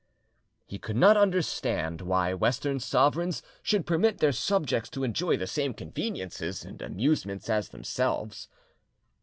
He 0.65 0.79
could 0.79 0.95
not 0.95 1.15
understand 1.15 2.01
why 2.01 2.33
Western 2.33 2.79
sovereigns 2.79 3.43
should 3.61 3.85
permit 3.85 4.17
their 4.17 4.31
subjects 4.31 4.89
to 4.89 5.03
enjoy 5.03 5.37
the 5.37 5.45
same 5.45 5.75
conveniences 5.75 6.65
and 6.65 6.81
amusements 6.81 7.47
as 7.51 7.69
themselves. 7.69 8.47